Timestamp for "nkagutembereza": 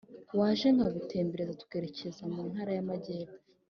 0.75-1.57